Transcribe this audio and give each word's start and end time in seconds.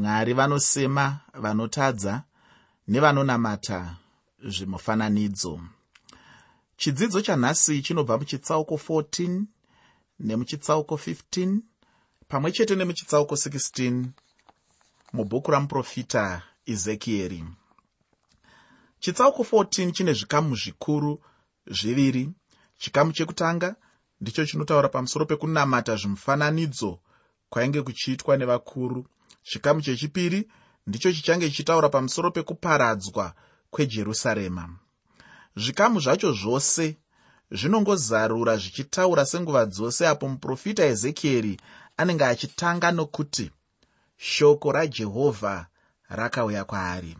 mwari 0.00 0.32
vanosema 0.34 1.20
vanotadza 1.34 2.22
nevanonamata 2.88 3.96
zvimufananidzo. 4.44 5.60
Chidzidzo 6.76 7.20
chanhasi 7.20 7.82
chinobva 7.82 8.18
muchitsauko 8.18 8.74
14 8.74 9.42
nemuchitsauko 10.20 10.94
15 10.94 11.58
pamwe 12.28 12.52
chete 12.52 12.74
nemuchitsauko 12.76 13.34
16 13.34 14.04
mubhuku 15.12 15.50
ramuprofita 15.50 16.42
ezekieri 16.66 17.44
chitsauko 19.00 19.42
14 19.42 19.92
chine 19.92 20.12
zvikamu 20.12 20.56
zvikuru 20.56 21.22
zviviri. 21.66 22.30
Chikamu 22.78 23.12
chekutanga 23.12 23.76
ndicho 24.20 24.46
chinotaura 24.46 24.88
pamusoro 24.88 25.26
pekunamata 25.26 25.96
zvimufananidzo 25.96 26.98
kwainge 27.50 27.82
kuchiitwa 27.82 28.36
nevakuru 28.36 29.06
chikamu 29.42 29.82
chechipiri 29.82 30.48
ndicho 30.86 31.12
chichange 31.12 31.50
chichitaura 31.50 31.88
pamusoro 31.88 32.30
pekuparadzwa 32.30 33.34
kwejerusarema. 33.70 34.68
Zvikamu 35.56 36.00
zvacho 36.00 36.32
zvose 36.32 36.96
zvinongozarura 37.50 38.56
zvichitaura 38.56 39.26
senguva 39.26 39.66
dzose 39.66 40.08
apo 40.08 40.28
muprofita 40.28 40.84
ezekieri 40.84 41.60
anenge 41.96 42.24
achitanga 42.24 42.90
nokuti 42.92 43.50
shoko 44.16 44.72
rajehovha 44.72 45.66
rakauya 46.08 46.64
kwaari. 46.64 47.16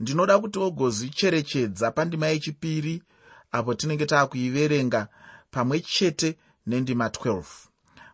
Ndinoda 0.00 0.38
kuti 0.38 0.58
ogozvicherechedza 0.58 1.90
pandima 1.90 2.26
yechipiri 2.26 3.02
apo 3.52 3.74
tinenge 3.74 4.06
taakuiverenga 4.06 5.08
pamwe 5.50 5.80
chete 5.80 6.38
nendima 6.66 7.08
12 7.08 7.69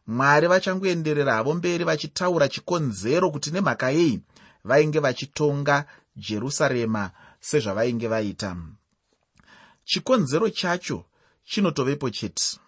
mwari 0.07 0.47
vachangoenderera 0.47 1.35
havo 1.35 1.55
mberi 1.55 1.85
vachitaura 1.85 2.49
chikonzero 2.49 3.31
kuti 3.31 3.51
nemhaka 3.51 3.91
yei 3.91 4.21
vainge 4.65 4.99
vachitonga 4.99 5.85
jerusarema 6.17 7.11
sezvavainge 7.41 8.09
vaita. 8.09 8.57
Chikonzero 9.85 10.51
chacho 10.51 11.05
chinotovepo 11.45 12.11
chete. 12.11 12.59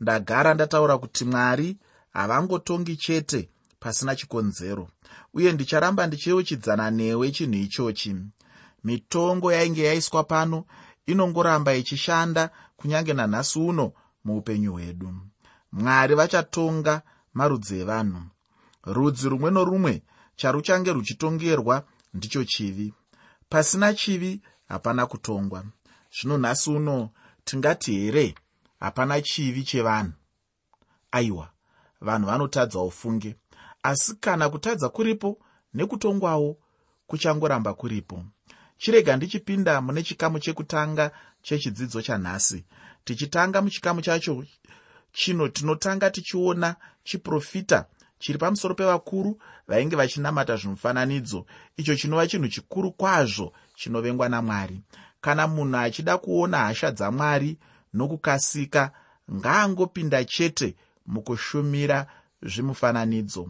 Ndagara 0.00 0.54
ndataura 0.54 0.98
kuti 0.98 1.24
mwari 1.24 1.76
havangotongi 2.12 2.96
chete 2.96 3.48
pasina 3.80 4.16
chikonzero 4.16 4.88
uye 5.34 5.52
ndicharamba 5.52 6.06
ndichiyeuchidzana 6.06 6.90
newe 6.90 7.30
chinhu 7.30 7.54
ichochi. 7.54 8.16
Mitongo 8.84 9.52
yainge 9.52 9.84
yaiswa 9.84 10.24
pano 10.24 10.64
inongoramba 11.06 11.74
ichishanda 11.74 12.50
kunyange 12.76 13.12
nanhasi 13.12 13.58
uno 13.58 13.92
muupenyu 14.24 14.72
hwedu 14.72 15.14
mwari 15.72 16.14
vachatonga 16.14 17.02
marudzi 17.34 17.80
evanhu. 17.80 18.22
Rudzi 18.84 19.28
rumwe 19.28 19.50
norumwe 19.50 20.02
charuchange 20.36 20.92
ruchitongerwa 20.92 21.84
ndicho 22.14 22.44
chivi. 22.44 22.94
Pasina 23.48 23.94
chivi 23.94 24.40
hapana 24.68 25.06
kutongwa. 25.06 25.64
Zvino 26.14 26.38
nhasi 26.38 26.70
uno 26.70 27.10
tingati 27.44 27.92
here 27.98 28.34
hapana 28.80 29.20
chivi 29.20 29.64
chevanhu? 29.64 30.12
Aiwa 31.10 31.50
vanhu 32.00 32.26
vanotadza 32.26 32.80
ufunge. 32.80 33.36
Asi 33.82 34.14
kana 34.14 34.48
kutadza 34.48 34.88
kuripo 34.88 35.38
nekutongwawo 35.74 36.56
kuchangoramba 37.06 37.74
kuripo. 37.74 38.24
Chirega 38.78 39.16
ndichipinda 39.16 39.80
mune 39.80 40.02
chikamu 40.02 40.38
chekutanga 40.38 41.10
chechidzidzo 41.42 42.02
chanhasi. 42.02 42.64
Tichitanga 43.04 43.62
muchikamu 43.62 44.00
chacho 44.02 44.44
chino 45.16 45.48
tinotanga 45.48 46.10
tichiona 46.10 46.76
chiprofita 47.04 47.86
chiri 48.18 48.38
pamusoro 48.38 48.74
pevakuru 48.74 49.40
vainge 49.68 49.96
vachinamata 49.96 50.56
zvimufananidzo. 50.56 51.46
Icho 51.76 51.96
chinova 51.96 52.26
chinhu 52.26 52.48
chikuru 52.48 52.92
kwazvo 52.92 53.52
chinovengwa 53.74 54.28
namwari. 54.28 54.80
Kana 55.20 55.46
munhu 55.46 55.76
achida 55.76 56.18
kuona 56.18 56.58
hasha 56.58 56.90
dzamwari 56.90 57.58
nokukasika 57.94 58.92
ngaangopinda 59.32 60.24
chete 60.24 60.76
mukushumira 61.06 62.06
zvimufananidzo. 62.42 63.48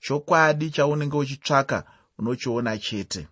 Chokwadi 0.00 0.70
chaunenge 0.70 1.16
uchitsvaka 1.16 1.84
unochiona 2.18 2.78
chete. 2.78 3.28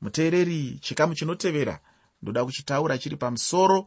Muteereri 0.00 0.78
chikamu 0.82 1.14
chinotevera 1.14 1.80
ndoda 2.22 2.44
kuchitaura 2.44 2.98
chiri 2.98 3.16
pamusoro 3.16 3.86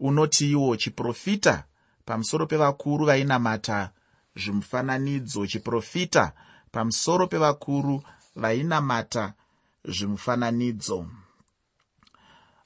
unoti 0.00 0.50
iwo 0.50 0.76
chiprofita? 0.76 1.64
Pamusoro 2.04 2.46
pevakuru 2.46 3.06
vainamata 3.06 3.90
zvimufananidzo. 4.36 5.46
Chiprofita 5.46 6.32
pamusoro 6.72 7.26
pevakuru 7.26 8.02
vainamata 8.36 9.32
zvimufananidzo. 9.84 11.06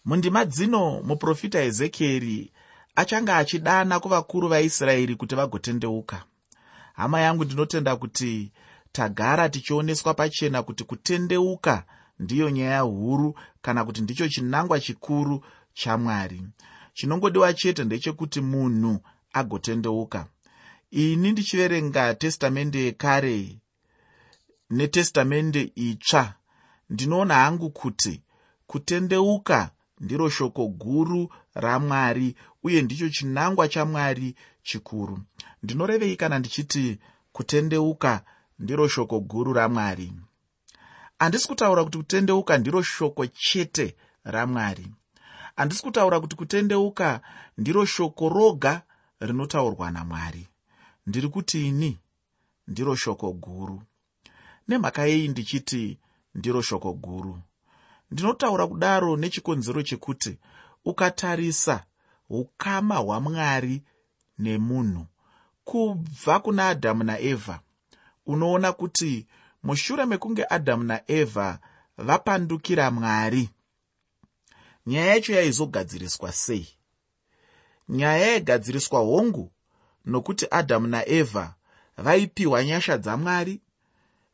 Mundima 0.04 0.44
dzino 0.44 1.02
muprofita 1.02 1.62
ezekieri 1.62 2.52
achange 2.96 3.32
achidana 3.32 4.00
kuvakuru 4.00 4.48
vaisraeri 4.48 5.14
kuti 5.16 5.34
vagotendeuka. 5.34 6.24
Hama 6.94 7.20
yangu 7.20 7.44
ndinotenda 7.44 7.96
kuti 7.96 8.52
tagara 8.92 9.48
tichioneswa 9.48 10.14
pachena 10.14 10.62
kuti 10.62 10.84
kutendeuka 10.84 11.84
ndiyo 12.18 12.50
nyaya 12.50 12.80
huru 12.80 13.38
kana 13.62 13.84
kuti 13.84 14.00
ndicho 14.00 14.28
chinangwa 14.28 14.80
chikuru 14.80 15.44
chamwari 15.74 16.42
chinongodiwa 16.98 17.54
chete 17.54 17.84
ndechekuti 17.84 18.40
munhu 18.40 18.98
agotendeuka. 19.32 20.26
Ini 20.90 21.32
ndichiverenga 21.32 22.14
testamende 22.14 22.78
yekare 22.84 23.58
netestamende 24.70 25.72
itsva. 25.74 26.34
Ndinoona 26.90 27.34
hangu 27.34 27.70
kuti 27.70 28.22
kutendeuka 28.66 29.70
ndiro 30.00 30.28
shoko 30.28 30.66
guru 30.68 31.32
ramwari 31.54 32.34
uye 32.62 32.82
ndicho 32.82 33.08
chinangwa 33.08 33.68
chamwari 33.68 34.34
chikuru. 34.62 35.18
Ndinorevei 35.62 36.16
kana 36.16 36.38
ndichiti 36.38 36.98
kutendeuka 37.32 38.24
ndiro 38.58 38.88
shoko 38.88 39.20
guru 39.20 39.52
ramwari? 39.52 40.12
Handisi 41.18 41.48
kutaura 41.48 41.84
kuti 41.84 41.98
kutendeuka 41.98 42.58
ndiro 42.58 42.82
shoko 42.82 43.26
chete 43.26 43.96
ramwari 44.24 44.86
handisi 45.58 45.82
kutaura 45.82 46.20
kuti 46.20 46.36
kutendeuka 46.36 47.20
ndiro 47.58 47.84
shoko 47.84 48.28
roga 48.28 48.82
rinotaurwa 49.20 49.90
namwari. 49.90 50.48
Ndiri 51.06 51.28
kuti 51.28 51.68
ini 51.68 51.98
ndiro 52.68 52.94
shoko 52.96 53.32
guru. 53.32 53.82
Nemhaka 54.68 55.06
yei 55.06 55.28
ndichiti 55.28 55.98
ndiro 56.34 56.62
shoko 56.62 56.92
guru? 56.92 57.38
Ndinotaura 58.10 58.66
kudaro 58.66 59.16
nechikonzero 59.16 59.82
chekuti 59.82 60.38
ukatarisa 60.84 61.84
ukama 62.30 62.96
hwamwari 62.96 63.82
nemunhu 64.38 65.06
kubva 65.64 66.40
kuna 66.40 66.68
adhamu 66.68 67.04
naevha 67.04 67.60
unoona 68.26 68.72
kuti 68.72 69.26
mushure 69.62 70.04
mekunge 70.06 70.44
adhamu 70.50 70.84
naevha 70.84 71.58
vapandukira 71.98 72.90
mwari 72.90 73.50
nyaya 74.88 75.14
yacho 75.14 75.32
yaizogadziriswa 75.32 76.32
sei? 76.32 76.68
Nyaya 77.88 78.26
yaigadziriswa 78.26 79.00
hongu 79.00 79.52
nokuti 80.04 80.46
adhamu 80.50 80.86
naevha 80.86 81.54
vaipiwa 81.96 82.64
nyasha 82.64 82.98
dzamwari 82.98 83.60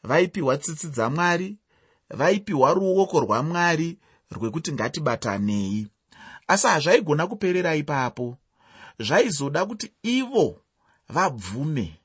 vaipiwa 0.02 0.56
tsitsi 0.58 0.88
dzamwari 0.88 1.56
vaipiwa 2.10 2.74
ruoko 2.74 3.20
rwamwari 3.20 3.98
rwekuti 4.30 4.72
ngatibatanei. 4.72 5.86
Asi 6.46 6.66
hazvaigona 6.66 7.26
kuperera 7.26 7.74
ipapo. 7.76 8.36
Zvaizoda 8.98 9.66
kuti 9.66 9.92
ivo 10.02 10.60
vabvume 11.08 12.00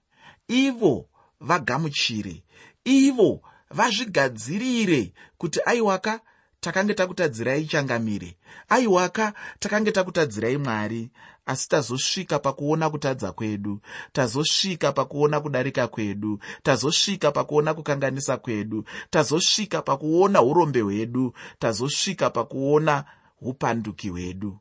ivo 0.47 1.09
vagamuchire 1.39 2.43
ivo 2.83 3.41
vazvigadzirire 3.69 5.13
kuti 5.37 5.59
aiwaka 5.65 6.21
takange 6.59 6.93
takutadzirai 6.93 7.65
changamire. 7.65 8.37
Aiwaka 8.69 9.33
takange 9.59 9.91
takutadzirai 9.91 10.57
mwari. 10.57 11.11
Asi 11.45 11.69
tazosvika 11.69 12.39
pakuona 12.39 12.89
kutadza 12.89 13.31
kwedu. 13.31 13.81
Tazosvika 14.11 14.91
pakuona 14.91 15.39
kudarika 15.39 15.87
kwedu. 15.87 16.39
Tazosvika 16.63 17.31
pakuona 17.31 17.73
kukanganisa 17.73 18.37
kwedu. 18.37 18.83
Tazosvika 19.09 19.81
pakuona 19.81 20.41
urombe 20.41 20.81
hwedu. 20.81 21.33
Tazosvika 21.59 22.29
pakuona 22.29 23.05
upanduki 23.41 24.09
hwedu. 24.09 24.59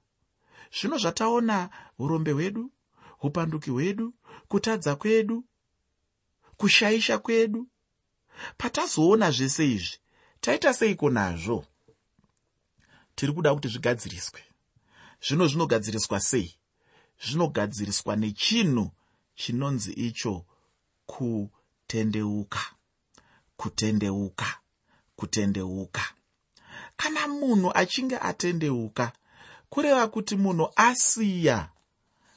Zvino 0.80 0.98
zvataona 0.98 1.70
urombe 1.98 2.32
hwedu 2.32 2.70
upanduki 3.22 3.70
hwedu 3.70 4.14
kutadza 4.48 4.96
kwedu 4.96 5.44
kushaisha 6.56 7.18
kwedu 7.18 7.68
patazoona 8.56 9.30
zvese 9.30 9.66
izvi 9.66 9.98
taita 10.40 10.74
seiko 10.74 11.10
nazvo 11.10 11.64
tiri 13.18 13.32
kuda 13.32 13.54
kuti 13.54 13.68
zvigadziriswe. 13.68 14.40
Zvino 15.26 15.46
zvinogadziriswa 15.46 16.20
sei? 16.20 16.54
Zvinogadziriswa 17.24 18.16
nechinhu 18.16 18.90
chinonzi 19.34 19.92
icho 19.92 20.44
kutendeuka. 21.06 22.60
Kutendeuka. 23.56 24.46
Kutendeuka. 25.16 26.04
Kana 26.96 27.28
munhu 27.28 27.72
achinge 27.74 28.18
atendeuka 28.18 29.12
kureva 29.70 30.08
kuti 30.08 30.36
munhu 30.36 30.70
asiya 30.76 31.68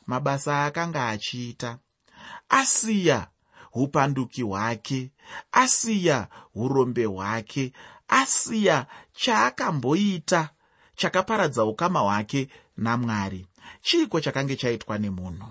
mabasa 0.07 0.53
aakanga 0.53 1.07
achiita 1.07 1.79
asiya 2.49 3.27
upanduki 3.73 4.41
hwake 4.41 5.11
asiya 5.51 6.27
urombe 6.55 7.05
hwake 7.05 7.73
asiya 8.07 8.87
chaakamboita 9.13 10.49
chakaparadza 11.01 11.65
ukama 11.65 11.99
hwake 11.99 12.47
namwari. 12.77 13.47
Chiiko 13.81 14.21
chakange 14.21 14.55
chaitwa 14.55 14.97
nemunhu? 14.97 15.47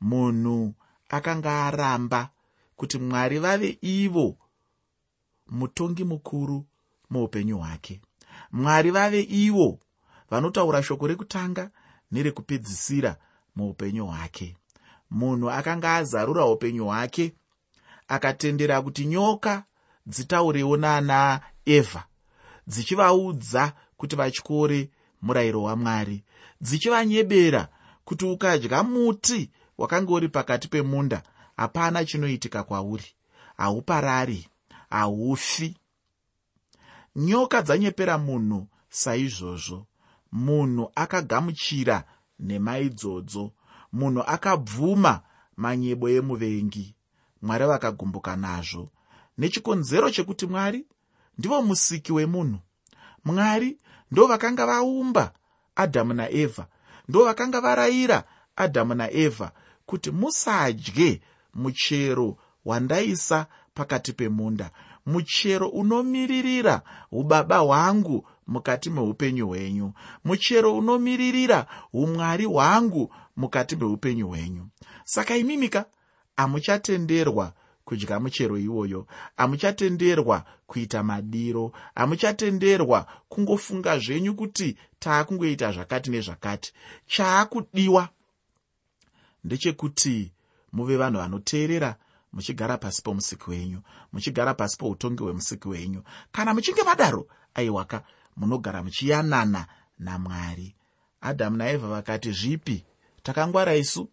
Munhu 0.00 0.74
akanga 1.08 1.66
aramba 1.66 2.30
kuti 2.76 2.98
mwari 2.98 3.38
vave 3.38 3.78
ivo 3.80 4.36
mutongi 5.46 6.04
mukuru 6.04 6.66
muupenyu 7.10 7.58
hwake. 7.58 8.00
Mwari 8.52 8.90
vave 8.90 9.20
ivo 9.22 9.78
vanotaura 10.30 10.82
shoko 10.82 11.06
rekutanga 11.06 11.70
nerekupedzisira 12.12 13.16
muupenyu 13.56 14.06
hwake. 14.06 14.56
Munhu 15.10 15.50
akanga 15.50 15.94
azarura 15.96 16.46
upenyu 16.46 16.84
hwake 16.84 17.34
akatendera 18.08 18.82
kuti 18.82 19.06
nyoka 19.06 19.64
dzitaurewo 20.06 20.76
naana 20.76 21.40
evha 21.66 22.04
dzichivaudza 22.66 23.72
kuti 24.02 24.16
vatyore 24.16 24.90
murayiro 25.22 25.62
wamwari 25.62 26.24
dzichivanyebera 26.60 27.68
kuti 28.04 28.24
ukadya 28.24 28.82
muti 28.82 29.50
wakanga 29.78 30.12
uri 30.12 30.28
pakati 30.28 30.68
pemunda 30.68 31.22
hapana 31.56 32.04
chinoitika 32.04 32.62
kwauri. 32.62 33.06
Hauparari 33.56 34.48
haufi. 34.90 35.76
Nyoka 37.16 37.62
dzanyepera 37.62 38.18
munhu 38.18 38.66
saizvozvo. 38.88 39.86
Munhu 40.32 40.92
akagamuchira 40.94 42.04
nhema 42.40 42.78
idzodzo 42.78 43.52
munhu 43.92 44.22
akabvuma 44.26 45.20
manyebo 45.56 46.08
emuvengi. 46.08 46.94
Mwari 47.42 47.64
vakagumbuka 47.66 48.36
nazvo. 48.36 48.90
Nechikonzero 49.38 50.10
chekuti 50.10 50.46
mwari 50.46 50.86
ndivo 51.38 51.62
musiki 51.62 52.12
wemunhu 52.12 52.58
mwari 53.24 53.78
ndo 54.10 54.26
vakanga 54.26 54.66
vaumba 54.66 55.32
adhamu 55.76 56.14
naevha 56.14 56.66
ndo 57.08 57.24
vakanga 57.24 57.60
varayira 57.60 58.24
adhamu 58.56 58.94
naevha 58.94 59.52
kuti 59.86 60.10
musadye 60.10 61.20
muchero 61.54 62.36
wandaisa 62.64 63.46
pakati 63.74 64.12
pemunda 64.12 64.70
muchero 65.06 65.68
unomiririra 65.68 66.82
ubaba 67.12 67.58
hwangu 67.58 68.26
mukati 68.46 68.90
meupenyu 68.90 69.46
hwenyu 69.48 69.92
muchero 70.24 70.76
unomiririra 70.76 71.66
umwari 71.92 72.44
hwangu 72.44 73.14
mukati 73.36 73.76
meupenyu 73.76 74.28
hwenyu. 74.28 74.66
Saka 75.04 75.36
imimika 75.36 75.84
hamuchatenderwa 76.36 77.52
kudya 77.92 78.20
muchero 78.20 78.58
iwoyo. 78.58 79.06
Hamuchatenderwa 79.36 80.44
kuita 80.66 81.02
madiro. 81.02 81.72
Hamuchatenderwa 81.94 83.06
kungofunga 83.28 83.98
zvenyu 83.98 84.34
kuti 84.34 84.76
taakungoita 84.98 85.72
zvakati 85.72 86.10
nezvakati. 86.10 86.72
Chaakudiwa 87.06 88.08
ndechekuti 89.44 90.32
muve 90.72 90.96
vanhu 90.96 91.18
vanoteerera 91.18 91.96
muchigara 92.32 92.78
pasi 92.78 93.02
pomusiki 93.02 93.50
wenyu 93.50 93.80
muchigara 94.12 94.54
pasi 94.54 94.76
poutongi 94.78 95.22
hwemusiki 95.22 95.68
wenyu. 95.68 96.02
Kana 96.32 96.54
muchinge 96.54 96.82
vadaro 96.82 97.26
aiwaka 97.54 98.02
munogara 98.36 98.82
muchiyanana 98.82 99.66
namwari. 99.98 100.74
Adhamu 101.20 101.56
naevha 101.56 101.88
vakati 101.88 102.32
zvipi? 102.32 102.84
Takangwara 103.22 103.74
isu? 103.74 104.08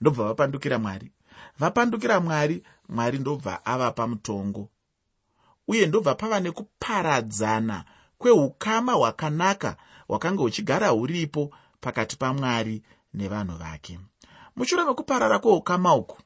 Ndobva 0.00 0.24
vapandukira 0.24 0.78
mwari. 0.78 1.10
Vapandukira 1.58 2.20
mwari 2.20 2.62
mwari 2.88 3.18
ndobva 3.18 3.66
avapa 3.66 4.06
mutongo 4.06 4.68
uye 5.68 5.86
ndobva 5.86 6.14
pava 6.14 6.40
nekuparadzana 6.40 7.84
kweukama 8.18 8.92
hwakanaka 8.92 9.76
hwakanga 10.08 10.42
huchigara 10.42 10.88
huripo 10.88 11.54
pakati 11.80 12.16
pamwari 12.16 12.82
nevanhu 13.14 13.56
vake. 13.56 13.98
Mushure 14.56 14.84
mekuparara 14.84 15.38
kweukama 15.38 15.94
uku 15.94 16.18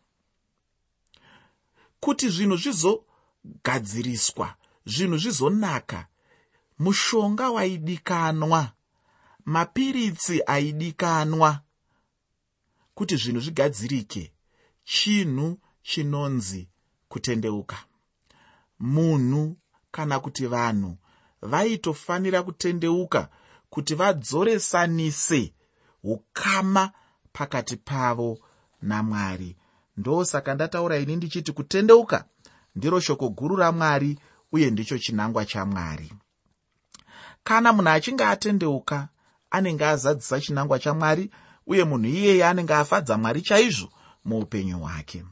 kuti 2.00 2.28
zvinhu 2.28 2.56
zvizogadziriswa 2.56 4.54
zvinhu 4.86 5.16
zvizonaka 5.18 6.06
mushonga 6.78 7.50
waidikanwa 7.50 8.72
mapiritsi 9.44 10.42
aidikanwa 10.46 11.60
kuti 12.94 13.16
zvinhu 13.16 13.40
zvigadzirike 13.40 14.32
chinhu 14.84 15.58
chinonzi 15.82 16.68
kutendeuka. 17.08 17.76
Munhu 18.80 19.56
kana 19.90 20.20
kuti 20.20 20.46
vanhu 20.46 20.96
vaitofanira 21.42 22.42
kutendeuka 22.42 23.28
kuti 23.70 23.94
vadzoresanise 23.94 25.54
ukama 26.02 26.92
pakati 27.32 27.76
pavo 27.76 28.38
namwari. 28.82 29.56
Ndosaka 29.96 30.54
ndataura 30.54 30.96
ini 30.98 31.16
ndichiti 31.16 31.52
kutendeuka 31.52 32.24
ndiro 32.76 33.00
shoko 33.00 33.28
guru 33.28 33.56
ramwari 33.56 34.18
uye 34.52 34.70
ndicho 34.70 34.98
chinangwa 34.98 35.44
chamwari. 35.44 36.12
Kana 37.44 37.72
munhu 37.72 37.88
achinge 37.90 38.24
atendeuka 38.24 39.08
anenge 39.50 39.84
azadzisa 39.86 40.40
chinangwa 40.40 40.78
chamwari 40.78 41.30
uye 41.66 41.84
munhu 41.84 42.06
iyeye 42.08 42.46
anenge 42.46 42.74
afadza 42.74 43.18
mwari 43.18 43.42
chaizvo 43.42 43.88
muupenyu 44.24 44.78
hwake 44.78 45.24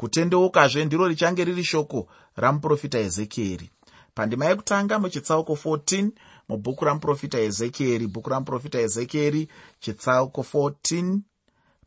kutendeukazve 0.00 0.84
ndiro 0.84 1.08
richange 1.08 1.44
riri 1.44 1.64
shoko 1.64 2.08
ramuprofita 2.36 2.98
ezekieri. 2.98 3.70
Pandima 4.14 4.44
yekutanga 4.46 4.98
muchitsauko 4.98 5.52
14 5.52 6.10
mubhuku 6.48 6.84
ramuprofita 6.84 7.38
ezekieri 7.40 8.06
bhuku 8.06 8.30
ramuprofita 8.30 8.80
ezekieri 8.80 9.48
chitsauko 9.80 10.40
14 10.52 11.18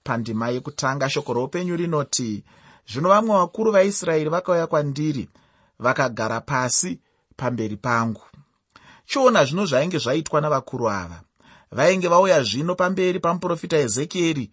pandima 0.04 0.50
yekutanga 0.50 1.10
shoko 1.10 1.34
roupenyu 1.34 1.76
rinoti 1.76 2.44
zvino 2.90 3.10
vamwe 3.10 3.38
vakuru 3.38 3.72
vaisraeri 3.72 4.30
vakauya 4.30 4.68
kwandiri 4.68 5.30
vakagara 5.80 6.42
pasi 6.42 7.00
pamberi 7.38 7.78
pangu. 7.78 8.22
Chiona 9.06 9.46
zvino 9.46 9.66
zvainge 9.66 9.98
zvaitwa 9.98 10.42
navakuru 10.42 10.90
ava. 10.90 11.22
Vainge 11.72 12.08
vauya 12.08 12.44
zvino 12.44 12.76
pamberi 12.76 13.20
pamuprofita 13.20 13.78
ezekieri 13.78 14.52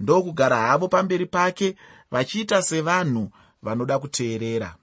ndokugara 0.00 0.56
havo 0.56 0.88
pamberi 0.88 1.26
pake 1.26 1.76
vachiita 2.12 2.62
sevanhu 2.62 3.30
vanoda 3.62 3.98
kuteerera 3.98 4.76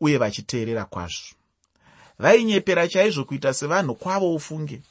uye 0.00 0.18
vachiteerera 0.18 0.84
kwazvo. 0.84 1.34
Vainyepera 2.18 2.88
chaizvo 2.88 3.24
kuita 3.24 3.54
sevanhu 3.54 3.94
kwavo 3.94 4.34
ufunge. 4.34 4.82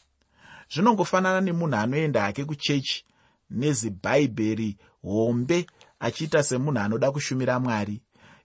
Zvinongofanana 0.74 1.42
nemunhu 1.42 1.76
anoenda 1.76 2.22
hake 2.22 2.46
kuchechi 2.46 3.06
nezibhaibheri 3.50 4.78
hombe 5.04 5.68
achiita 6.00 6.44
semunhu 6.44 6.80
anoda 6.80 7.12
kushumira 7.12 7.60
mwari. 7.60 8.02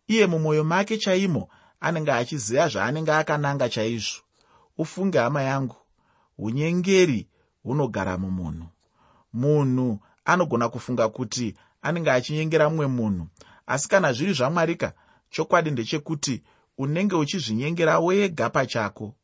Iye 0.09 0.27
mumwoyo 0.27 0.65
make 0.65 0.99
chaimo 0.99 1.49
anenge 1.81 2.13
achiziva 2.13 2.69
zvaanenge 2.69 3.13
akananga 3.13 3.69
chaizvo. 3.69 4.21
Ufunge 4.79 5.19
hama 5.19 5.43
yangu 5.43 5.77
unyengeri 6.39 7.29
hunogara 7.63 8.19
mumunhu. 8.19 8.67
Munhu 9.33 9.99
anogona 10.25 10.69
kufunga 10.69 11.09
kuti 11.09 11.55
anenge 11.85 12.11
achinyengera 12.11 12.69
mumwe 12.71 12.87
munhu. 12.87 13.25
Asi 13.67 13.89
kana 13.89 14.13
zviri 14.13 14.33
zvamwarika 14.33 14.93
chokwadi 15.31 15.71
ndechekuti 15.71 16.43
unenge 16.79 17.15
uchizvinyengera 17.15 17.99
wega 17.99 18.51
pachako. 18.51 19.15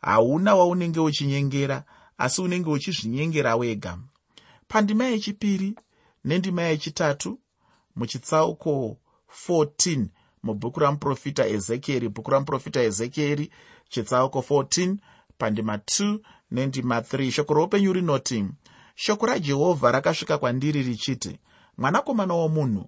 Hauna 0.00 0.54
waunenge 0.54 1.00
uchinyengera 1.00 1.84
asi 2.18 2.40
unenge 2.40 2.70
uchizvinyengera 2.70 3.56
wega. 3.56 3.98
Pandima 4.68 5.04
yechipiri 5.04 5.74
nendima 6.24 6.62
yechitatu 6.62 7.38
muchitsauko 7.96 8.96
14 9.48 10.06
mubhuku 10.42 10.80
ramuprofita 10.80 11.46
ezekieri 11.46 12.08
bhuku 12.08 12.30
ramuprofita 12.30 12.82
ezekieri 12.82 13.50
chitsauko 13.88 14.38
14 14.38 14.96
pandima 15.38 15.76
2 15.76 16.18
nendima 16.50 17.00
3 17.00 17.30
shoko 17.30 17.54
roupenyu 17.54 17.92
rinoti 17.92 18.44
shoko 18.94 19.26
rajehovha 19.26 19.92
rakasvika 19.92 20.38
kwandiri 20.38 20.82
richiti 20.82 21.38
mwanakomana 21.78 22.34
womunhu 22.34 22.84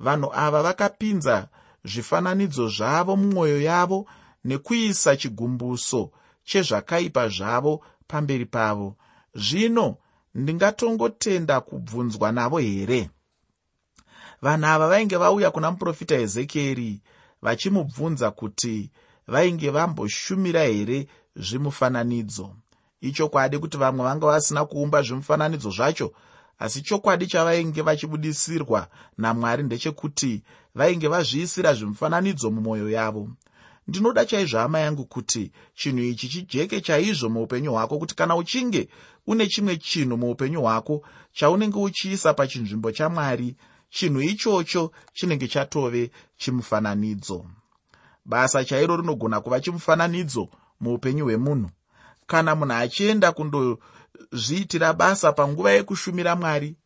vanhu 0.00 0.32
ava 0.34 0.62
vakapinza 0.62 1.48
zvifananidzo 1.84 2.68
zvavo 2.68 3.16
mumwoyo 3.16 3.62
yavo 3.62 4.06
nekuisa 4.44 5.16
chigumbuso 5.16 6.10
chezvakaipa 6.44 7.28
zvavo 7.28 7.84
pamberi 8.08 8.46
pavo. 8.46 8.96
Zvino 9.34 9.96
ndingatongotenda 10.34 11.60
kubvunzwa 11.60 12.32
navo 12.32 12.58
here? 12.58 13.10
Vanhu 14.42 14.66
ava 14.66 14.88
vainge 14.88 15.16
vauya 15.16 15.50
kuna 15.50 15.70
muprofita 15.70 16.14
ezekieri 16.14 17.02
vachimubvunza 17.42 18.30
kuti 18.30 18.90
vainge 19.26 19.70
vamboshumira 19.70 20.62
here 20.62 21.08
zvimufananidzo. 21.36 22.56
Ichokwadi 23.00 23.58
kuti 23.58 23.76
vamwe 23.76 24.04
vanga 24.04 24.26
vasina 24.26 24.64
kuumba 24.64 25.02
zvimufananidzo 25.02 25.70
zvacho 25.70 26.12
asi 26.60 26.82
chokwadi 26.82 27.26
chavainge 27.26 27.82
vachibudisirwa 27.82 28.88
namwari 29.18 29.62
ndechekuti 29.62 30.42
vainge 30.74 31.08
vazviisira 31.08 31.74
zvimufananidzo 31.74 32.50
mumwoyo 32.50 32.90
yavo. 32.90 33.28
Ndinoda 33.88 34.24
chaizvo 34.24 34.58
hama 34.58 34.78
yangu 34.80 35.04
kuti 35.04 35.52
chinhu 35.74 35.98
ichi 36.04 36.28
chijeke 36.28 36.80
chaizvo 36.80 37.28
muupenyu 37.28 37.72
hwako 37.72 37.98
kuti 37.98 38.14
kana 38.14 38.36
uchinge 38.36 38.88
une 39.26 39.46
chimwe 39.46 39.76
chinhu 39.76 40.16
muupenyu 40.16 40.60
hwako 40.60 41.02
chaunenge 41.32 41.78
uchiisa 41.78 42.34
pachinzvimbo 42.34 42.92
chamwari 42.92 43.56
chinhu 43.90 44.22
ichocho 44.22 44.92
chinenge 45.12 45.48
chatove 45.48 46.10
chimufananidzo. 46.36 47.46
Basa 48.24 48.64
chairo 48.64 48.96
rinogona 48.96 49.40
kuva 49.40 49.60
chimufananidzo 49.60 50.48
muupenyu 50.80 51.24
hwemunhu. 51.24 51.70
Kana 52.26 52.54
munhu 52.54 52.72
achienda 52.74 53.32
kundozviitira 54.30 54.92
basa 54.92 55.32
panguva 55.32 55.72
yekushumira 55.72 56.36
mwari. 56.36 56.76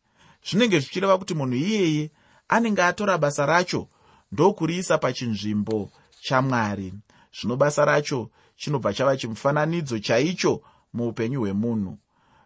Zvinenge 0.49 0.79
zvichireva 0.79 1.17
kuti 1.17 1.33
munhu 1.33 1.55
iyeye 1.55 2.11
anenge 2.49 2.83
atora 2.83 3.17
basa 3.17 3.45
racho 3.45 3.87
ndokuriisa 4.31 4.97
pachinzvimbo 4.97 5.89
chamwari 6.21 6.93
zvino 7.33 7.55
basa 7.55 7.85
racho 7.85 8.29
chinobva 8.55 8.93
chava 8.93 9.17
chimufananidzo 9.17 9.99
chaicho 9.99 10.61
muupenyu 10.93 11.39
hwemunhu. 11.39 11.97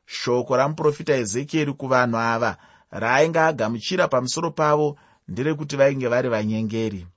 Shoko 0.05 0.57
ramuprofita 0.57 1.13
ezekieri 1.13 1.73
kuvanhu 1.73 2.17
ava 2.17 2.57
raainge 2.91 3.39
agamuchira 3.39 4.07
pamusoro 4.07 4.51
pavo 4.51 4.97
nderekuti 5.27 5.75
vainge 5.75 6.07
vari 6.07 6.29
vanyengeri. 6.29 7.07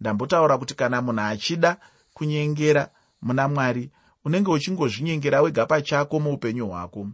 Ndambotaura 0.00 0.58
kuti 0.58 0.74
kana 0.74 1.02
munhu 1.02 1.20
achida 1.20 1.76
kunyengera 2.14 2.88
muna 3.22 3.48
mwari 3.48 3.90
unenge 4.26 4.50
uchingozvinyengera 4.50 5.42
wega 5.42 5.66
pachako 5.66 6.20
muupenyu 6.20 6.68
hwako. 6.68 7.08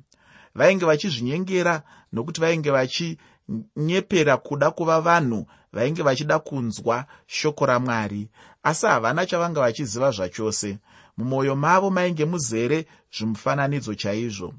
Vainge 0.55 0.85
vachizvinyengera 0.85 1.83
nokuti 2.13 2.41
vainge 2.41 2.71
vachinyepera 2.71 4.37
kuda 4.37 4.71
kuva 4.71 5.01
vanhu 5.01 5.47
vainge 5.73 6.03
vachida 6.03 6.39
kunzwa 6.39 7.05
shoko 7.27 7.67
ramwari. 7.67 8.29
Asi 8.63 8.87
havana 8.87 9.27
chavanga 9.27 9.61
vachiziva 9.61 10.11
zvachose. 10.11 10.79
Mumwoyo 11.17 11.57
mavo 11.57 11.91
mainge 11.91 12.25
muzere 12.25 12.87
zvimufananidzo 13.17 13.95
chaizvo. 13.95 14.55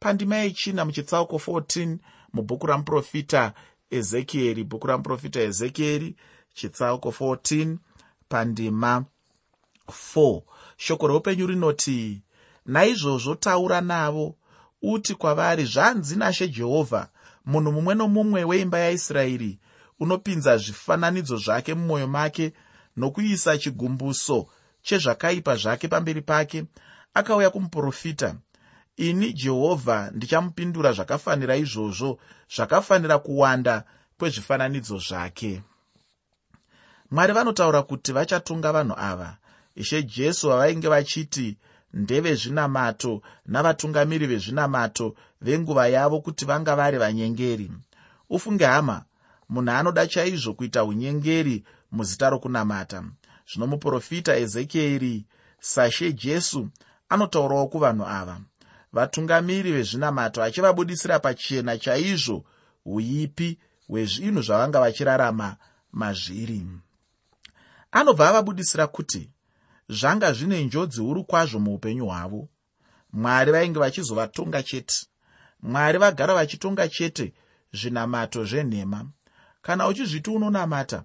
Pandima 0.00 0.36
yechina 0.36 0.84
muchitsauko 0.84 1.36
14 1.36 1.98
mubhuku 2.32 2.66
ramuprofita 2.66 3.52
ezekieri 3.90 4.64
bhuku 4.64 4.86
ramuprofita 4.86 5.40
ezekieri 5.40 6.16
chitsauko 6.54 7.08
14 7.08 7.76
pandima 8.28 9.04
4 10.14 10.42
shoko 10.76 11.06
reupenyu 11.08 11.46
rinoti 11.46 12.22
naizvozvo 12.66 13.34
taura 13.34 13.80
navo 13.80 14.36
uti 14.82 15.14
kwavari 15.14 15.64
zvanzi 15.64 16.16
nashe 16.16 16.48
jehovha 16.48 17.08
munhu 17.44 17.72
mumwe 17.72 17.94
nomumwe 17.94 18.44
weimba 18.44 18.78
yaisraeri 18.78 19.58
unopinza 20.00 20.56
zvifananidzo 20.56 21.36
zvake 21.36 21.74
mumwoyo 21.74 22.06
make 22.06 22.52
nokuisa 22.96 23.58
chigumbuso 23.58 24.46
chezvakaipa 24.82 25.56
zvake 25.56 25.88
pamberi 25.88 26.22
pake 26.22 26.64
akauya 27.14 27.50
kumuprofita. 27.50 28.34
Ini 28.96 29.32
jehovha 29.32 30.10
ndichamupindura 30.14 30.92
zvakafanira 30.92 31.56
izvozvo 31.56 32.18
zvakafanira 32.54 33.18
kuwanda 33.18 33.84
kwezvifananidzo 34.18 34.98
zvake 34.98 35.62
mwari 37.10 37.32
vanotaura 37.32 37.82
kuti 37.82 38.12
vachatonga 38.12 38.72
vanhu 38.72 38.94
ava 38.96 39.36
ishe 39.74 40.02
jesu 40.02 40.48
vavainge 40.48 40.88
vachiti 40.88 41.56
ndevezvinamato 41.94 43.22
navatungamiri 43.46 44.26
vezvinamato 44.26 45.14
venguva 45.40 45.88
yavo 45.88 46.20
kuti 46.20 46.44
vanga 46.44 46.76
vari 46.76 46.98
vanyengeri. 46.98 47.70
Ufunge 48.30 48.64
hama 48.64 49.04
munhu 49.48 49.70
anoda 49.70 50.06
chaizvo 50.06 50.54
kuita 50.54 50.84
unyengeri 50.84 51.64
muzita 51.92 52.30
rokunamata. 52.30 53.04
Zvino 53.48 53.66
muprofita 53.66 54.36
ezekieri 54.36 55.24
sashe 55.60 56.12
jesu 56.12 56.68
anotaurawo 57.08 57.66
kuvanhu 57.66 58.04
ava. 58.06 58.40
Vatungamiri 58.92 59.72
vezvinamato 59.72 60.42
achivabudisira 60.42 61.18
pachena 61.18 61.78
chaizvo 61.78 62.44
uipi 62.84 63.58
hwezvinhu 63.88 64.42
zvavanga 64.42 64.80
vachirarama 64.80 65.56
mazviri. 65.92 66.66
Anobva 67.92 68.28
avabudisira 68.28 68.86
kuti 68.86 69.30
zvanga 69.88 70.32
zvine 70.32 70.64
njodzi 70.64 71.00
huru 71.00 71.24
kwazvo 71.24 71.58
muupenyu 71.60 72.06
hwavo. 72.06 72.48
Mwari 73.12 73.52
vainge 73.52 73.78
vachizovatonga 73.78 74.62
chete. 74.62 75.06
Mwari 75.62 75.98
vagara 75.98 76.34
vachitonga 76.34 76.88
chete 76.88 77.32
zvinamato 77.72 78.44
zvenhema. 78.44 79.06
Kana 79.62 79.88
uchizviti 79.88 80.30
unonamata 80.30 81.04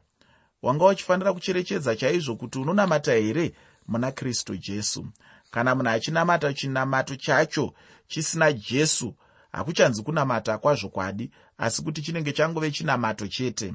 wanga 0.62 0.86
uchifanira 0.86 1.33
kucherechedza 1.33 1.95
chaizvo 1.95 2.36
kuti 2.36 2.59
unonamata 2.59 3.13
here 3.13 3.53
muna 3.88 4.12
kristu 4.12 4.57
jesu? 4.57 5.07
Kana 5.51 5.75
munhu 5.75 5.89
achinamata 5.89 6.53
chinamato 6.53 7.15
chacho 7.15 7.74
chisina 8.07 8.53
jesu 8.53 9.15
hakuchanzi 9.51 10.03
kunamata 10.03 10.57
kwazvo 10.57 10.89
kwadi 10.89 11.31
asi 11.57 11.81
kuti 11.81 12.01
chinenge 12.01 12.31
changove 12.31 12.71
chinamato 12.71 13.27
chete 13.27 13.74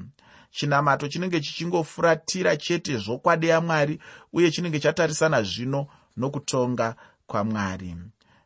chinamato 0.55 1.07
chinenge 1.07 1.39
chichingofuratira 1.39 2.57
chete 2.57 2.97
zvokwadi 2.97 3.47
yamwari 3.47 3.99
uye 4.33 4.51
chinenge 4.51 4.79
chatarisana 4.79 5.43
zvino 5.43 5.87
nokutonga 6.17 6.95
kwamwari. 7.27 7.95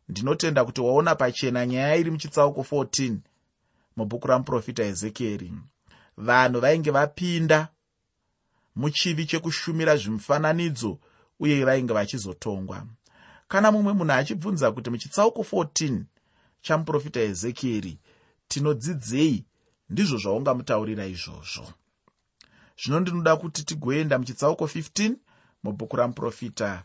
Ndinotenda 0.09 0.65
kuti 0.65 0.81
waona 0.81 1.15
pachena 1.15 1.65
nyaya 1.65 1.95
iri 1.95 2.11
muchitsauko 2.11 2.61
14 2.61 3.17
mubhuku 3.97 4.27
ramuprofita 4.27 4.83
ezekieri 4.83 5.53
vanhu 6.17 6.59
vainge 6.59 6.91
vapinda 6.91 7.67
muchivi 8.75 9.25
chekushumira 9.25 9.97
zvimufananidzo 9.97 10.99
uye 11.39 11.65
vainge 11.65 11.93
vachizotongwa. 11.93 12.85
Kana 13.47 13.71
mumwe 13.71 13.93
munhu 13.93 14.13
achibvunza 14.13 14.71
kuti 14.71 14.89
muchitsauko 14.89 15.41
14 15.41 16.01
chamuprofita 16.61 17.19
ezekieri 17.19 17.97
tinodzidzei 18.47 19.45
ndizvo 19.89 20.17
zvaungamutaurira 20.17 21.05
izvozvo 21.05 21.73
zvino 22.83 23.00
ndinoda 23.00 23.38
kuti 23.38 23.63
tigoenda 23.63 24.19
muchitsauko 24.19 24.65
15 24.65 25.15
mubhuku 25.63 25.95
ramuprofita 25.95 26.83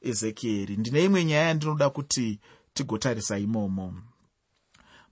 ezekieri. 0.00 0.76
Ndine 0.76 1.04
imwe 1.04 1.24
nyaya 1.24 1.46
yandinoda 1.48 1.90
kuti 1.90 2.40
tigotarisa 2.74 3.38
imomo. 3.38 4.02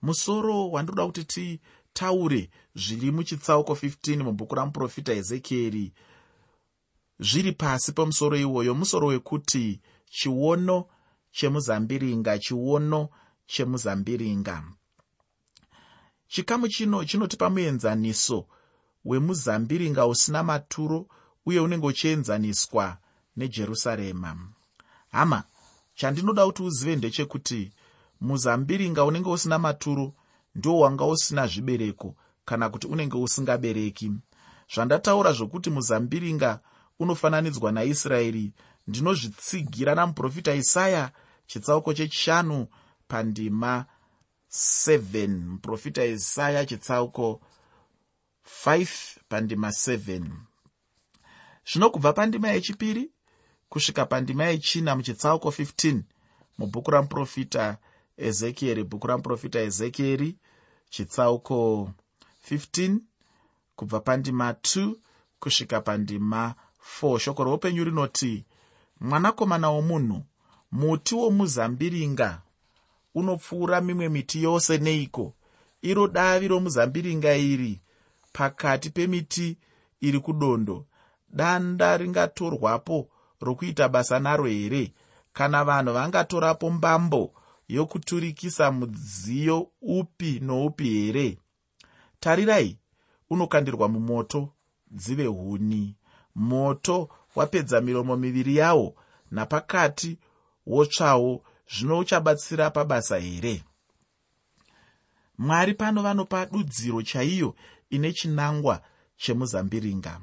Musoro 0.03 0.71
wandinoda 0.71 1.07
kuti 1.07 1.25
titaure 1.25 2.51
zviri 2.75 3.11
muchitsauko 3.11 3.73
15 3.73 4.23
mubhuku 4.23 4.55
ramuprofita 4.55 5.13
ezekieri 5.13 5.93
zviri 7.21 7.53
pasi 7.53 7.93
pemusoro 7.93 8.37
iwoyo. 8.37 8.75
Musoro 8.75 9.07
wekuti 9.07 9.81
chiono 10.11 10.87
chemuzambiringa 11.31 12.39
chiono 12.39 13.09
chemuzambiringa. 13.47 14.65
Chikamu 16.29 16.69
chino 16.69 17.05
chinotipa 17.05 17.51
muenzaniso 17.51 18.47
wemuzambiringa 19.05 20.07
usina 20.07 20.43
maturo 20.43 21.07
uye 21.47 21.61
unenge 21.61 21.87
uchienzaniswa 21.87 22.99
nejerusarema. 23.37 24.37
Hama 25.13 25.45
chandinoda 25.95 26.47
kuti 26.47 26.63
uzive 26.63 26.97
ndechekuti 26.97 27.73
muzambiringa 28.21 29.05
unenge 29.05 29.31
usina 29.31 29.59
maturo 29.59 30.15
ndo 30.55 30.79
wanga 30.79 31.05
usina 31.05 31.47
zvibereko 31.47 32.15
kana 32.45 32.69
kuti 32.69 32.87
unenge 32.87 33.17
usingabereki. 33.17 34.13
Zvandataura 34.75 35.33
zvokuti 35.33 35.71
muzambiringa 35.71 36.61
unofananidzwa 36.99 37.73
naisraeri 37.73 38.53
ndinozvitsigira 38.87 39.95
namuprofita 39.95 40.55
isaya 40.55 41.13
chitsauko 41.47 41.95
chechishanu 41.95 42.67
pandima 43.09 43.85
7 44.51 45.29
muprofita 45.29 46.05
isaya 46.05 46.67
chitsauko 46.67 47.41
5 48.65 49.19
pandima 49.29 49.69
7 49.69 50.23
zvino 51.73 51.91
kubva 51.91 52.13
pandima 52.13 52.49
yechipiri 52.49 53.11
kusvika 53.69 54.07
pandima 54.07 54.45
yechina 54.45 54.97
muchitsauko 54.97 55.49
15 55.49 56.03
mubhuku 56.59 56.91
ramuprofita 56.91 57.79
ezekieri 58.17 58.85
bhuku 58.85 59.07
ramuprofita 59.07 59.61
ezekieri 59.61 60.37
chitsauko 60.91 61.91
15 62.51 62.99
kubva 63.77 64.01
pandima 64.01 64.53
2 64.53 64.95
kusvika 65.41 65.81
pandima 65.81 66.55
4 67.03 67.19
shoko 67.19 67.45
roupenyu 67.45 67.85
rinoti 67.85 68.45
mwanakomana 69.01 69.71
womunhu 69.71 70.25
muti 70.73 71.15
womuzambiringa 71.15 72.43
unopfuura 73.15 73.81
mimwe 73.81 74.09
miti 74.09 74.43
yose 74.43 74.79
neiko? 74.79 75.35
Iro 75.83 76.09
davi 76.09 76.49
romuzambiringa 76.49 77.37
iri 77.37 77.81
pakati 78.33 78.91
pemiti 78.91 79.59
iri 80.01 80.21
kudondo. 80.21 80.87
Danda 81.29 81.97
ringatorwapo 81.97 83.09
rokuita 83.41 83.89
basa 83.89 84.19
naro 84.19 84.45
here? 84.45 84.93
Kana 85.33 85.65
vanhu 85.65 85.93
vangatorapo 85.93 86.71
mbambo 86.71 87.33
yokuturikisa 87.69 88.71
mudziyo 88.73 89.69
upi 89.83 90.41
noupi 90.41 90.89
here? 90.89 91.39
Tarirai 92.21 92.79
unokandirwa 93.31 93.89
mumoto 93.89 94.53
dzive 94.91 95.27
huni. 95.27 95.97
Moto 96.35 97.09
wapedza 97.35 97.81
miromo 97.81 98.17
miviri 98.17 98.57
yawo 98.57 98.95
napakati 99.31 100.19
wotsvawo 100.67 101.43
zvino 101.75 101.99
uchabatsira 101.99 102.71
pabasa 102.71 103.19
here? 103.19 103.65
Mwari 105.39 105.75
pano 105.75 106.03
vanopa 106.03 106.47
dudziro 106.47 107.03
chaiyo 107.03 107.55
ine 107.91 108.13
chinangwa 108.13 108.83
chemuzambiringa. 109.17 110.21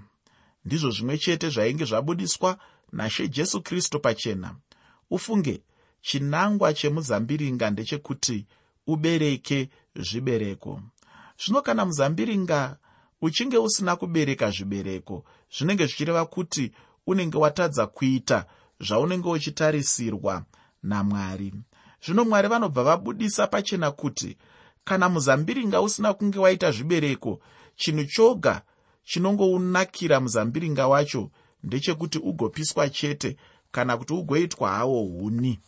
Ndizvo 0.65 0.91
zvimwe 0.91 1.17
chete 1.17 1.49
zvainge 1.49 1.85
zvabudiswa 1.85 2.57
nashe 2.91 3.27
jesu 3.27 3.61
kristu 3.61 3.99
pachena. 3.99 4.55
Ufunge 5.09 5.61
chinangwa 6.01 6.73
chemuzambiringa 6.73 7.69
ndechekuti 7.69 8.45
ubereke 8.87 9.69
zvibereko. 9.95 10.81
Zvino 11.39 11.61
kana 11.61 11.85
muzambiringa 11.85 12.77
uchinge 13.21 13.57
usina 13.57 13.95
kubereka 13.95 14.51
zvibereko 14.51 15.23
zvinenge 15.57 15.85
zvichireva 15.85 16.25
kuti 16.25 16.71
unenge 17.07 17.37
watadza 17.37 17.87
kuita 17.87 18.45
zvaunenge 18.79 19.29
uchitarisirwa 19.29 20.45
namwari. 20.83 21.53
Zvino 22.05 22.25
mwari 22.25 22.47
vanobva 22.47 22.83
vabudisa 22.83 23.47
pachena 23.47 23.91
kuti 23.91 24.37
kana 24.87 25.09
muzambiringa 25.09 25.81
usina 25.81 26.13
kunge 26.13 26.39
waita 26.39 26.71
zvibereko 26.71 27.39
chinhu 27.75 28.05
choga 28.05 28.61
chinongounakira 29.03 30.19
muzambiringa 30.19 30.87
wacho 30.87 31.31
ndechekuti 31.63 32.17
ugopiswa 32.17 32.89
chete 32.89 33.37
kana 33.71 33.97
kuti 33.97 34.13
ugoitwa 34.13 34.69
hawo 34.69 35.03
huni. 35.03 35.59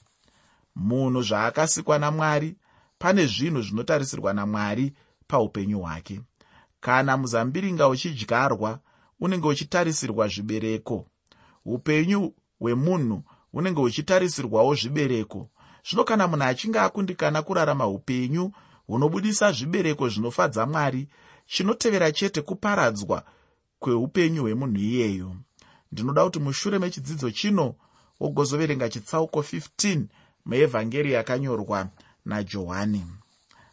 Munhu 0.76 1.22
zvaakasikwa 1.22 2.00
namwari 2.00 2.56
pane 3.00 3.26
zvinhu 3.26 3.62
zvinotarisirwa 3.62 4.34
namwari 4.34 4.94
paupenyu 5.28 5.80
hwake. 5.80 6.22
Kana 6.80 7.18
muzambiringa 7.18 7.88
uchidyarwa 7.88 8.80
unenge 9.20 9.48
uchitarisirwa 9.48 10.28
zvibereko. 10.28 11.06
Upenyu 11.66 12.34
hwemunhu 12.60 13.24
hunenge 13.52 13.82
huchitarisirwawo 13.82 14.76
zvibereko. 14.76 15.50
Zvino 15.90 16.04
kana 16.04 16.28
munhu 16.28 16.44
achinge 16.44 16.80
akundikana 16.80 17.42
kurarama 17.42 17.88
upenyu 17.88 18.52
hunobudisa 18.89 19.51
zvibereko 19.51 20.10
zvinofadza 20.10 20.65
mwari 20.65 21.08
chinotevera 21.46 22.12
chete 22.12 22.41
kuparadzwa 22.41 23.24
kweupenyu 23.79 24.41
hwemunhu 24.41 24.77
iyeyo. 24.77 25.36
Ndinoda 25.91 26.24
kuti 26.24 26.39
mushure 26.39 26.79
mechidzidzo 26.79 27.31
chino 27.31 27.75
wogozoverenga 28.19 28.89
chitsauko 28.89 29.39
15 29.39 30.03
muevhangeri 30.46 31.12
yakanyorwa 31.12 31.88
najohani. 32.25 33.05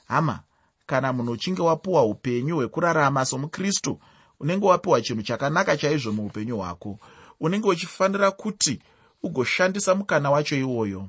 Hama 0.09 0.41
kana 0.87 1.13
munhu 1.13 1.33
uchinge 1.33 1.63
wapiwa 1.63 2.05
upenyu 2.05 2.57
hwekurarama 2.57 3.25
somukristu 3.25 4.01
unenge 4.41 4.67
wapiwa 4.67 5.01
chinhu 5.01 5.23
chakanaka 5.23 5.77
chaizvo 5.77 6.13
muupenyu 6.13 6.57
hwako. 6.57 6.99
Unenge 7.41 7.69
uchifanira 7.69 8.31
kuti 8.31 8.83
ugoshandisa 9.23 9.95
mukana 9.95 10.31
wacho 10.31 10.57
iwoyo. 10.57 11.09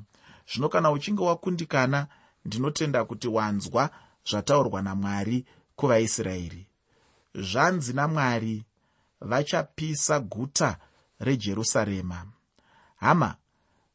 Zvino 0.53 0.69
kana 0.69 0.91
uchinge 0.91 1.23
wakundikana 1.23 2.07
ndinotenda 2.47 3.05
kuti 3.05 3.27
wanzwa 3.27 3.89
zvataurwa 4.29 4.81
namwari 4.81 5.45
kuvaisraeri 5.75 6.67
zvanzi 7.35 7.93
namwari 7.93 8.63
vachapisa 9.21 10.19
guta 10.19 10.77
rejerusarema. 11.19 12.25
Hama 12.95 13.35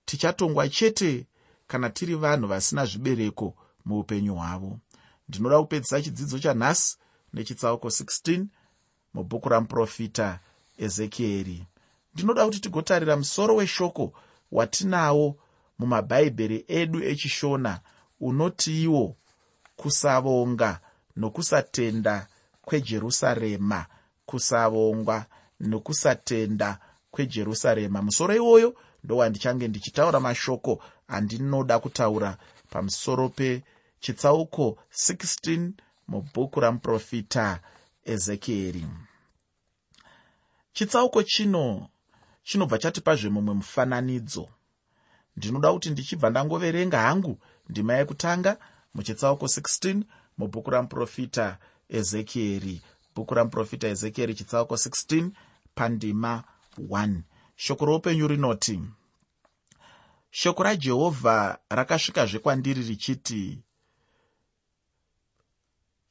tichatongwa 0.05 0.69
chete 0.69 1.27
kana 1.67 1.91
tiri 1.91 2.15
vanhu 2.15 2.47
vasina 2.49 2.87
zvibereko 2.87 3.55
muupenyu 3.85 4.35
hwavo. 4.35 4.79
Ndinoda 5.29 5.59
kupedzisa 5.59 6.03
chidzidzo 6.03 6.39
chanhasi 6.39 6.97
nechitsauko 7.33 7.89
16 7.89 8.45
mubhuku 9.15 9.49
ramuprofita 9.49 10.39
ezekieri. 10.79 11.67
Ndinoda 12.15 12.45
kuti 12.45 12.61
tigotarira 12.61 13.17
musoro 13.17 13.55
weshoko 13.57 14.13
watinawo 14.53 15.37
mumabhaibheri 15.79 16.65
edu 16.69 17.05
echishona 17.05 17.81
unotiiwo 18.29 19.17
kusavonga 19.77 20.81
nokusatenda 21.17 22.27
kwejerusarema. 22.63 23.87
Kusavongwa 24.27 25.27
nokusatenda 25.61 26.79
kwejerusarema. 27.11 28.03
Musoro 28.03 28.35
iwoyo 28.35 28.75
ndowandichange 29.05 29.69
ndichitaura 29.69 30.21
mashoko 30.21 30.83
andinoda 31.09 31.79
kutaura. 31.79 32.37
Pamusoro 32.71 33.29
pechitsauko 33.29 34.79
16 34.93 35.71
mubhuku 36.09 36.61
ramuprofita 36.61 37.61
ezekieri 38.05 38.85
chitsauko 40.73 41.23
chino 41.23 41.89
chinobva 42.43 42.79
chatipazve 42.79 43.29
mumwe 43.29 43.55
mufananidzo. 43.55 44.49
Ndinoda 45.37 45.73
kuti 45.73 45.91
ndichibva 45.91 46.31
ndangoverenga 46.31 46.99
hangu 47.01 47.39
ndima 47.73 47.93
yekutanga 47.99 48.53
muchitsauko 48.95 49.47
16 49.47 50.03
mubhuku 50.39 50.71
ramuprofita 50.71 51.47
ezekieri. 51.99 52.77
Bhuku 53.15 53.35
ramuprofita 53.35 53.87
ezekieri 53.95 54.35
chitsauko 54.35 54.75
16 54.75 55.31
pandima 55.75 56.45
1 56.79 57.21
shoko 57.57 57.85
roupenyu 57.85 58.29
rinoti 58.29 58.81
shoko 60.31 60.63
rajehovha 60.63 61.59
rakasvikazve 61.71 62.39
kwandiri 62.39 62.83
richiti 62.83 63.59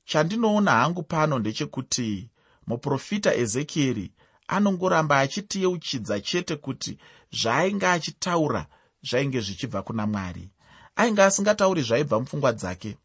chandinoona 0.05 0.71
hangu 0.71 1.03
pano 1.03 1.39
ndechekuti 1.39 2.29
muprofita 2.67 3.35
ezekieri 3.35 4.11
anongoramba 4.47 5.19
achitiyeuchidza 5.19 6.19
chete 6.21 6.55
kuti 6.55 6.97
zvaainge 7.39 7.87
achitaura 7.87 8.65
zvainge 9.07 9.39
zvichibva 9.45 9.81
kuna 9.83 10.07
mwari 10.07 10.49
ainge 10.95 11.21
asingatauri 11.23 11.81
zvaibva 11.81 12.19
mupfungwa 12.19 12.51
dzake. 12.53 12.97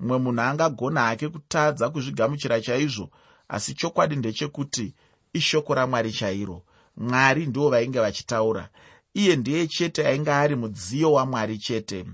Mumwe 0.00 0.18
munhu 0.18 0.40
angagona 0.42 1.00
hake 1.00 1.28
kutadza 1.28 1.90
kuzvigamuchira 1.90 2.60
chaizvo 2.60 3.10
asi 3.48 3.74
chokwadi 3.74 4.16
ndechekuti 4.16 4.94
ishoko 5.32 5.74
ramwari 5.74 6.12
chairo. 6.12 6.62
Mwari 6.96 7.46
ndivo 7.46 7.70
vainge 7.70 8.00
vachitaura. 8.00 8.68
Iye 9.14 9.36
ndiye 9.36 9.66
chete 9.66 10.06
ainge 10.06 10.32
ari 10.32 10.56
mudziyo 10.56 11.12
wamwari 11.12 11.58
chete. 11.58 12.04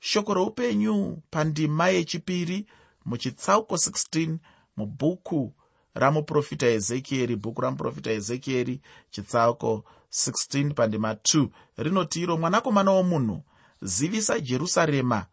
Shoko 0.00 0.34
roupenyu 0.34 1.22
pandima 1.30 1.88
yechipiri 1.88 2.66
muchitsauko 3.04 3.74
16 3.74 4.36
mubhuku 4.76 5.52
ramuprofita 5.94 6.66
ezekieri 6.66 7.36
bhuku 7.36 7.60
ramuprofita 7.60 8.10
ezekieri 8.10 8.80
chitsauko 9.10 9.84
16 10.12 10.74
pandima 10.74 11.12
2 11.12 11.48
rinoti 11.76 12.20
iro 12.22 12.36
mwanakomana 12.36 12.90
womunhu 12.90 13.42
zivisa 13.86 14.40
jerusarema 14.40 15.26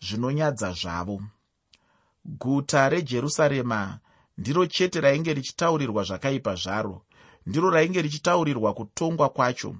zvinonyadza 0.00 0.72
zvavo. 0.72 1.22
Guta 2.24 2.88
rejerusarema 2.88 3.98
ndiro 4.38 4.66
chete 4.66 5.00
rainge 5.00 5.34
richitaurirwa 5.34 6.02
zvakaipa 6.04 6.54
zvaro 6.54 7.02
ndiro 7.46 7.70
rainge 7.70 8.02
richitaurirwa 8.02 8.74
kutongwa 8.74 9.28
kwacho. 9.28 9.76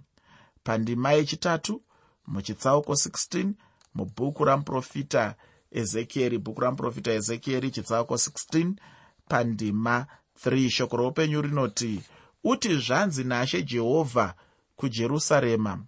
Pandima 0.65 1.13
yechitatu 1.13 1.83
muchitsauko 2.27 2.93
16 2.93 3.53
mubhuku 3.95 4.45
ramuprofita 4.45 5.35
ezekieri 5.71 6.39
bhuku 6.39 6.61
ramuprofita 6.61 7.13
ezekieri 7.13 7.71
chitsauko 7.71 8.15
16 8.15 8.73
pandima 9.29 10.07
3 10.45 10.71
shoko 10.71 10.97
roupenyu 10.97 11.43
rinoti 11.43 12.03
uti 12.45 12.77
zvanzi 12.77 13.25
nashe 13.25 13.63
jehovha 13.63 14.35
kujerusarema 14.77 15.85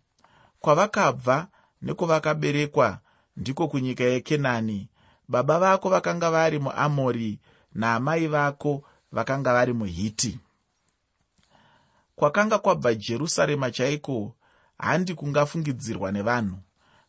kwavakabva 0.60 1.48
nekwavakaberekwa 1.84 2.98
ndiko 3.36 3.68
kunyika 3.68 4.04
yekenani. 4.04 4.88
Baba 5.28 5.58
vako 5.58 5.88
vakanga 5.90 6.30
vari 6.30 6.58
muamori 6.58 7.38
naamai 7.74 8.26
vako 8.26 8.82
vakanga 9.12 9.52
vari 9.52 9.72
muhiti. 9.72 10.38
Kwakanga 12.16 12.58
kwabva 12.58 12.94
jerusarema 12.94 13.70
chaiko? 13.70 14.36
Handi 14.78 15.14
kungafungidzirwa 15.14 16.12
nevanhu. 16.12 16.58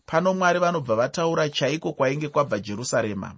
Pano 0.05 0.33
mwari 0.33 0.59
vanobva 0.59 0.95
vataura 0.95 1.49
chaiko 1.49 1.93
kwainge 1.93 2.29
kwabva 2.29 2.59
jerusarema? 2.59 3.35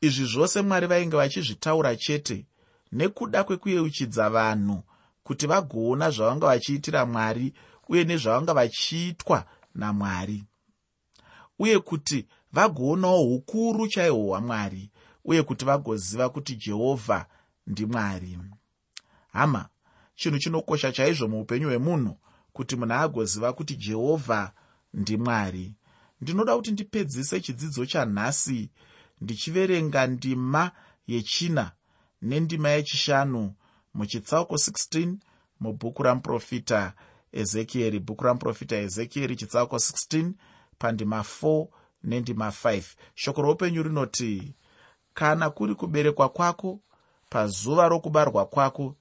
Izvi 0.00 0.24
zvose 0.24 0.62
mwari 0.62 0.86
vainge 0.86 1.16
vachizvitaura 1.16 1.96
chete 1.96 2.46
nekuda 2.92 3.44
kwekuyeuchidza 3.44 4.30
vanhu 4.30 4.82
kuti 5.22 5.46
vagoona 5.46 6.10
zvavanga 6.10 6.46
vachiitira 6.46 7.06
mwari 7.06 7.52
uye 7.88 8.04
nezvavanga 8.04 8.54
vachiitwa 8.54 9.44
namwari 9.74 10.44
uye 11.58 11.78
kuti 11.78 12.26
vagoonawo 12.52 13.34
ukuru 13.34 13.88
chaihwo 13.88 14.26
hwamwari 14.26 14.90
uye 15.24 15.42
kuti 15.42 15.64
vagoziva 15.64 16.28
kuti 16.28 16.56
jehovha 16.56 17.26
ndimwari 17.66 18.38
hama 19.32 19.68
chinhu 20.14 20.38
chinokosha 20.38 20.92
chaizvo 20.92 21.28
muupenyu 21.28 21.68
hwemunhu 21.68 22.16
kuti 22.52 22.76
munhu 22.76 22.94
agoziva 22.94 23.52
kuti 23.52 23.76
jehovha 23.76 24.52
ndimwari 24.94 25.74
ndinoda 26.20 26.56
kuti 26.56 26.72
ndipedzise 26.72 27.40
chidzidzo 27.40 27.86
chanhasi 27.86 28.70
ndichiverenga 29.20 30.06
ndima 30.06 30.70
yechina 31.06 31.72
nendima 32.22 32.68
yechishanu 32.68 33.54
muchitsauko 33.94 34.54
16 34.54 35.14
mubhuku 35.60 36.02
ramuprofita 36.02 36.92
ezekieri 37.32 37.98
bhuku 38.00 38.24
ramuprofita 38.24 38.76
ezekieri 38.76 39.36
chitsauko 39.36 39.76
16 39.76 40.32
pandima 40.78 41.20
4 41.42 41.66
nendima 42.04 42.48
5 42.48 42.82
shoko 43.14 43.42
roupenyu 43.42 43.82
rinoti 43.82 44.54
kana 45.14 45.50
kuri 45.50 45.74
kuberekwa 45.74 46.28
kwako 46.28 46.80
pazuva 47.30 47.88
rokubarwa 47.88 48.46
kwako 48.46 48.94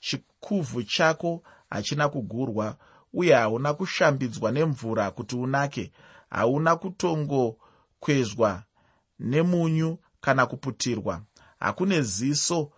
chikuvhu 0.00 0.82
chako 0.82 1.42
hachina 1.70 2.08
kugurwa 2.08 2.76
uye 3.12 3.34
hauna 3.34 3.74
kushambidzwa 3.74 4.52
nemvura 4.52 5.10
kuti 5.10 5.36
unake 5.36 5.92
hauna 6.30 6.76
kutongokwezwa 6.76 8.62
nemunyu 9.18 9.98
kana 10.20 10.46
kuputirwa. 10.46 11.22
Hakune 11.60 12.02
ziso 12.02 12.70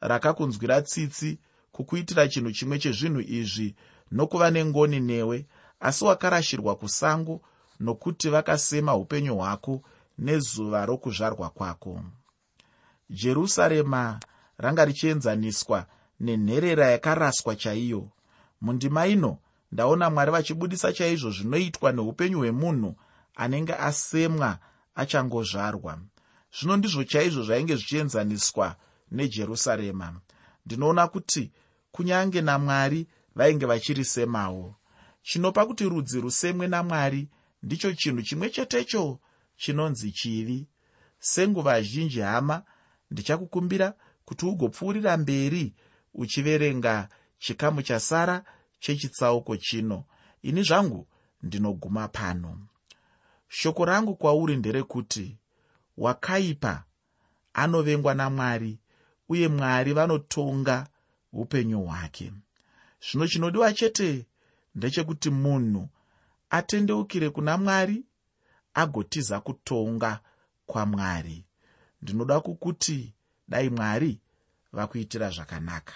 rakakunzwira 0.00 0.82
tsitsi 0.82 1.38
kukuitira 1.72 2.28
chinhu 2.28 2.52
chimwe 2.52 2.78
chezvinhu 2.78 3.20
izvi 3.20 3.74
nokuva 4.10 4.50
nengoni 4.50 5.00
newe 5.00 5.46
asi 5.80 6.04
wakarashirwa 6.04 6.76
kusango 6.76 7.42
nokuti 7.80 8.28
vakasema 8.30 8.94
upenyu 8.94 9.36
hwako 9.36 9.82
nezuva 10.18 10.86
rokuzvarwa 10.86 11.50
kwako. 11.50 12.00
Jerusarema 13.10 14.20
ranga 14.58 14.84
richienzaniswa 14.84 15.86
nenherera 16.20 16.90
yakaraswa 16.90 17.56
chaiyo. 17.56 18.08
Mundima 18.60 19.06
ino 19.06 19.38
ndaona 19.72 20.10
mwari 20.10 20.30
vachibudisa 20.30 20.92
chaizvo 20.92 21.30
zvinoitwa 21.30 21.92
neupenyu 21.92 22.38
hwemunhu 22.38 22.94
anenge 23.34 23.74
asemwa 23.74 24.58
achangozvarwa. 24.94 25.98
Zvino 26.58 26.76
ndizvo 26.76 27.04
chaizvo 27.04 27.42
zvainge 27.42 27.76
zvichienzaniswa 27.76 28.76
nejerusarema. 29.10 30.20
Ndinoona 30.66 31.08
kuti 31.08 31.52
kunyange 31.92 32.40
namwari 32.40 33.06
vainge 33.34 33.66
vachirisemawo 33.66 34.74
chinopa 35.22 35.66
kuti 35.66 35.84
rudzi 35.88 36.20
rusemwe 36.20 36.66
namwari 36.66 37.28
ndicho 37.66 37.92
chinhu 37.94 38.22
chimwe 38.22 38.50
chetecho 38.50 39.20
chinonzi 39.56 40.12
chivi. 40.12 40.68
Senguva 41.18 41.82
zhinji 41.82 42.20
hama 42.20 42.62
ndichakukumbira 43.10 43.94
kuti 44.24 44.46
ugopfuurira 44.46 45.16
mberi 45.16 45.74
uchiverenga 46.14 47.08
chikamu 47.38 47.82
chasara 47.82 48.44
chechitsauko 48.78 49.56
chino. 49.56 50.04
Ini 50.42 50.62
zvangu 50.62 51.08
ndinoguma 51.42 52.08
pano. 52.08 52.66
Shoko 53.48 53.84
rangu 53.84 54.16
kwauri 54.16 54.56
nderekuti 54.56 55.38
wakaipa 55.96 56.84
anovengwa 57.52 58.14
namwari 58.14 58.78
uye 59.28 59.48
mwari 59.48 59.92
vanotonga 59.92 60.86
upenyu 61.32 61.80
hwake. 61.82 62.32
Zvino 63.10 63.26
chinodiwa 63.28 63.72
chete 63.72 64.26
ndechekuti 64.74 65.30
munhu 65.30 65.88
atendeukire 66.50 67.30
kuna 67.30 67.56
mwari 67.56 68.04
agotiza 68.74 69.40
kutonga 69.40 70.20
kwamwari 70.66 71.44
ndinoda 72.02 72.40
kukuti 72.40 73.14
dai 73.48 73.70
mwari 73.70 74.20
vakuitira 74.72 75.30
zvakanaka 75.30 75.92